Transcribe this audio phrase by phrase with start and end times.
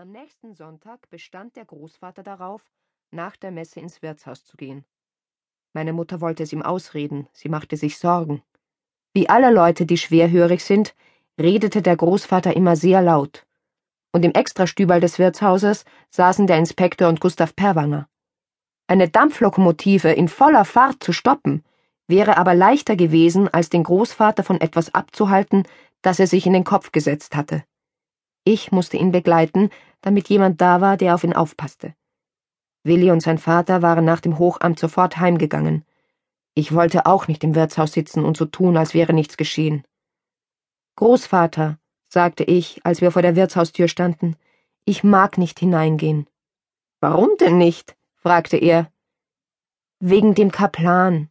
[0.00, 2.64] Am nächsten Sonntag bestand der Großvater darauf,
[3.10, 4.86] nach der Messe ins Wirtshaus zu gehen.
[5.74, 8.42] Meine Mutter wollte es ihm ausreden, sie machte sich Sorgen.
[9.12, 10.94] Wie alle Leute, die schwerhörig sind,
[11.38, 13.46] redete der Großvater immer sehr laut.
[14.10, 18.08] Und im Extrastübel des Wirtshauses saßen der Inspektor und Gustav Perwanger.
[18.86, 21.62] Eine Dampflokomotive in voller Fahrt zu stoppen,
[22.08, 25.64] wäre aber leichter gewesen, als den Großvater von etwas abzuhalten,
[26.00, 27.64] das er sich in den Kopf gesetzt hatte.
[28.44, 29.70] Ich musste ihn begleiten,
[30.00, 31.94] damit jemand da war, der auf ihn aufpasste.
[32.82, 35.84] Willi und sein Vater waren nach dem Hochamt sofort heimgegangen.
[36.54, 39.84] Ich wollte auch nicht im Wirtshaus sitzen und so tun, als wäre nichts geschehen.
[40.96, 41.78] Großvater,
[42.08, 44.36] sagte ich, als wir vor der Wirtshaustür standen,
[44.84, 46.26] ich mag nicht hineingehen.
[47.00, 47.96] Warum denn nicht?
[48.16, 48.90] fragte er.
[50.00, 51.30] Wegen dem Kaplan.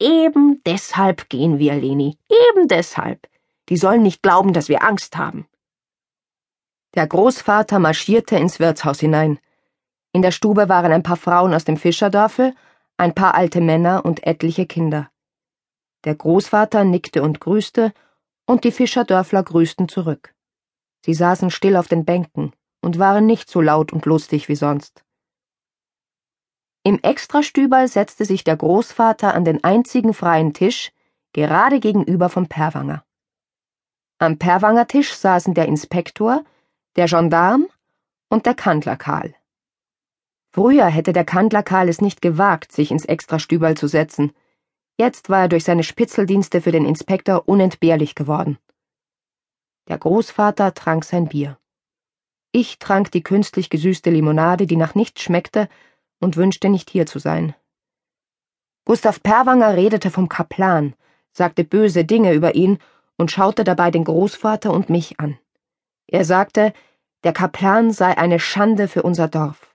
[0.00, 3.28] Eben deshalb gehen wir, Leni, eben deshalb.
[3.68, 5.46] Die sollen nicht glauben, dass wir Angst haben.
[6.94, 9.38] Der Großvater marschierte ins Wirtshaus hinein.
[10.12, 12.54] In der Stube waren ein paar Frauen aus dem Fischerdörfel,
[12.96, 15.10] ein paar alte Männer und etliche Kinder.
[16.04, 17.92] Der Großvater nickte und grüßte,
[18.46, 20.34] und die Fischerdörfler grüßten zurück.
[21.04, 25.04] Sie saßen still auf den Bänken und waren nicht so laut und lustig wie sonst.
[26.82, 30.92] Im Extrastüberl setzte sich der Großvater an den einzigen freien Tisch,
[31.34, 33.04] gerade gegenüber vom Perwanger.
[34.18, 36.44] Am Perwanger Tisch saßen der Inspektor,
[36.96, 37.68] der Gendarm
[38.28, 39.34] und der Kandler Karl.
[40.50, 44.32] Früher hätte der Kandler Karl es nicht gewagt, sich ins Extrastüberl zu setzen.
[44.96, 48.58] Jetzt war er durch seine Spitzeldienste für den Inspektor unentbehrlich geworden.
[49.88, 51.58] Der Großvater trank sein Bier.
[52.50, 55.68] Ich trank die künstlich gesüßte Limonade, die nach nichts schmeckte,
[56.18, 57.54] und wünschte nicht hier zu sein.
[58.84, 60.94] Gustav Perwanger redete vom Kaplan,
[61.32, 62.78] sagte böse Dinge über ihn
[63.16, 65.38] und schaute dabei den Großvater und mich an.
[66.10, 66.72] Er sagte,
[67.22, 69.74] der Kaplan sei eine Schande für unser Dorf.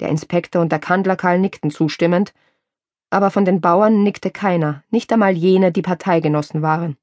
[0.00, 2.34] Der Inspektor und der Kandlerkarl nickten zustimmend,
[3.10, 6.96] aber von den Bauern nickte keiner, nicht einmal jene, die Parteigenossen waren.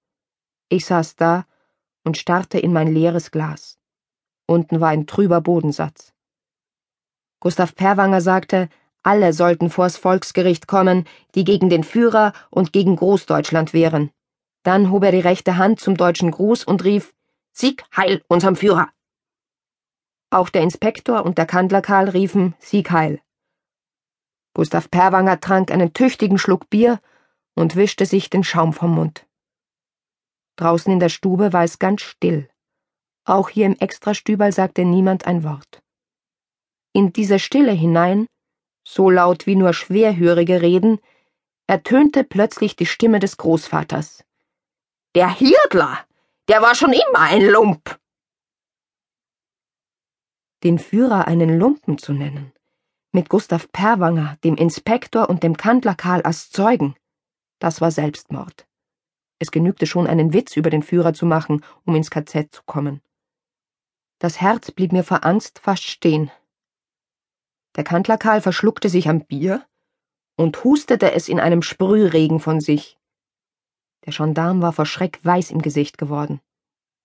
[0.67, 1.45] Ich saß da
[2.03, 3.79] und starrte in mein leeres Glas.
[4.47, 6.13] Unten war ein trüber Bodensatz.
[7.39, 8.69] Gustav Perwanger sagte,
[9.01, 11.05] alle sollten vors Volksgericht kommen,
[11.35, 14.11] die gegen den Führer und gegen Großdeutschland wären.
[14.63, 17.13] Dann hob er die rechte Hand zum deutschen Gruß und rief
[17.57, 18.89] Sieg heil unserem Führer.
[20.29, 23.21] Auch der Inspektor und der Kandler Karl riefen Sieg heil.
[24.53, 26.99] Gustav Perwanger trank einen tüchtigen Schluck Bier
[27.53, 29.25] und wischte sich den Schaum vom Mund.
[30.57, 32.49] Draußen in der Stube war es ganz still.
[33.23, 35.81] Auch hier im Extrastübel sagte niemand ein Wort.
[36.91, 38.27] In diese Stille hinein,
[38.83, 40.99] so laut wie nur Schwerhörige reden,
[41.67, 44.25] ertönte plötzlich die Stimme des Großvaters.
[45.15, 46.05] Der Hirdler,
[46.47, 47.99] der war schon immer ein Lump
[50.65, 52.51] den Führer einen Lumpen zu nennen,
[53.11, 56.95] mit Gustav Perwanger, dem Inspektor und dem Kandler Karl als Zeugen,
[57.59, 58.67] das war Selbstmord.
[59.37, 63.01] Es genügte schon, einen Witz über den Führer zu machen, um ins KZ zu kommen.
[64.17, 66.31] Das Herz blieb mir vor Angst fast stehen.
[67.75, 69.67] Der Kandler Karl verschluckte sich am Bier
[70.35, 72.97] und hustete es in einem Sprühregen von sich.
[74.05, 76.39] Der Gendarm war vor Schreck weiß im Gesicht geworden.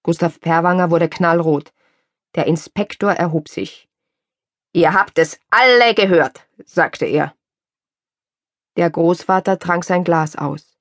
[0.03, 1.72] Gustav Perwanger wurde knallrot.
[2.34, 3.88] Der Inspektor erhob sich.
[4.72, 7.34] Ihr habt es alle gehört, sagte er.
[8.77, 10.77] Der Großvater trank sein Glas aus.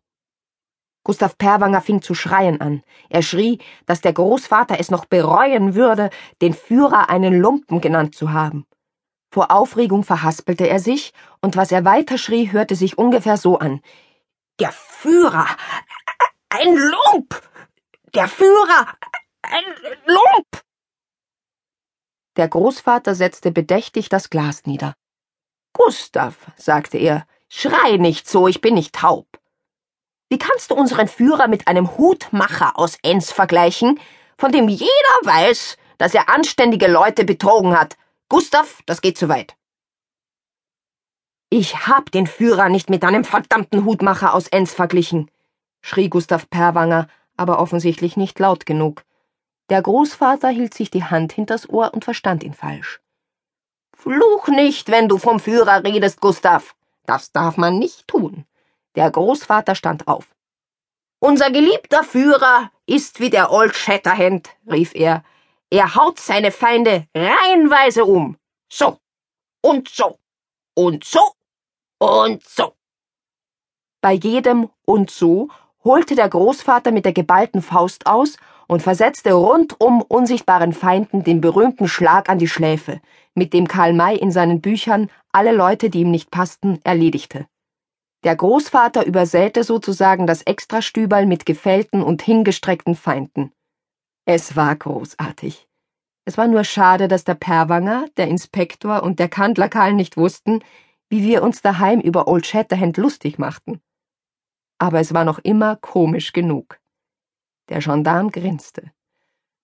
[1.04, 2.84] Gustav Perwanger fing zu schreien an.
[3.10, 6.10] Er schrie, dass der Großvater es noch bereuen würde,
[6.42, 8.68] den Führer einen Lumpen genannt zu haben.
[9.32, 13.82] Vor Aufregung verhaspelte er sich, und was er weiter schrie, hörte sich ungefähr so an.
[14.60, 15.48] Der Führer!
[16.52, 17.42] Ein Lump!
[18.16, 18.88] Der Führer!
[19.44, 19.64] Ein
[20.08, 20.64] Lump!
[22.38, 24.96] Der Großvater setzte bedächtig das Glas nieder.
[25.74, 29.28] Gustav, sagte er, schrei nicht so, ich bin nicht taub.
[30.30, 34.00] Wie kannst du unseren Führer mit einem Hutmacher aus Enns vergleichen,
[34.38, 37.96] von dem jeder weiß, dass er anständige Leute betrogen hat?
[38.28, 39.56] Gustav, das geht zu weit.
[41.52, 45.30] Ich hab den Führer nicht mit einem verdammten Hutmacher aus Enns verglichen,
[45.82, 49.04] schrie Gustav Perwanger, aber offensichtlich nicht laut genug.
[49.70, 53.02] Der Großvater hielt sich die Hand hinters Ohr und verstand ihn falsch.
[53.96, 56.76] Fluch nicht, wenn du vom Führer redest, Gustav.
[57.06, 58.46] Das darf man nicht tun.
[58.96, 60.28] Der Großvater stand auf.
[61.20, 65.24] Unser geliebter Führer ist wie der Old Shatterhand, rief er.
[65.70, 68.38] Er haut seine Feinde reihenweise um.
[68.72, 69.00] So
[69.62, 70.18] und so
[70.76, 71.34] und so
[72.00, 72.74] und so.
[74.02, 75.50] Bei jedem und so
[75.84, 78.38] holte der Großvater mit der geballten Faust aus
[78.68, 83.02] und versetzte rundum unsichtbaren Feinden den berühmten Schlag an die Schläfe,
[83.34, 87.48] mit dem Karl May in seinen Büchern alle Leute, die ihm nicht passten, erledigte.
[88.24, 93.54] Der Großvater übersäte sozusagen das Extrastüberl mit gefällten und hingestreckten Feinden.
[94.26, 95.68] Es war großartig.
[96.26, 100.60] Es war nur schade, dass der Perwanger, der Inspektor und der Kandler Karl nicht wussten,
[101.10, 103.82] wie wir uns daheim über Old Shatterhand lustig machten.
[104.80, 106.80] Aber es war noch immer komisch genug.
[107.70, 108.92] Der Gendarm grinste.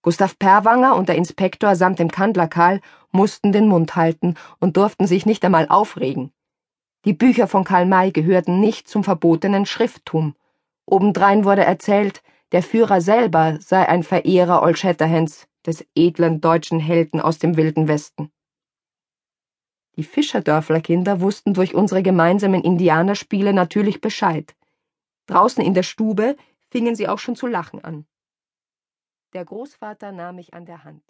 [0.03, 2.79] Gustav Perwanger und der Inspektor samt dem Kandler Karl
[3.11, 6.31] mussten den Mund halten und durften sich nicht einmal aufregen.
[7.05, 10.35] Die Bücher von Karl May gehörten nicht zum verbotenen Schrifttum.
[10.85, 12.21] Obendrein wurde erzählt,
[12.51, 17.87] der Führer selber sei ein Verehrer Old Shatterhands, des edlen deutschen Helden aus dem wilden
[17.87, 18.31] Westen.
[19.95, 24.55] Die Fischerdörfler-Kinder wussten durch unsere gemeinsamen Indianerspiele natürlich Bescheid.
[25.27, 26.35] Draußen in der Stube
[26.69, 28.07] fingen sie auch schon zu lachen an.
[29.33, 31.03] Der Großvater nahm mich an der Hand.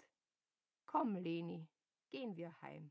[0.86, 1.68] Komm, Leni,
[2.10, 2.90] gehen wir heim.